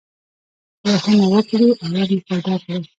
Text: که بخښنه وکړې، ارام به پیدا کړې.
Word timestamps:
که 0.79 0.83
بخښنه 0.93 1.25
وکړې، 1.29 1.67
ارام 1.83 2.05
به 2.09 2.17
پیدا 2.29 2.53
کړې. 2.63 2.77